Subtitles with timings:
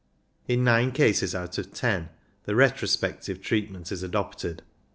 [0.47, 2.09] In nine cases out of every ten
[2.45, 4.63] the retro spective treatment is adopted.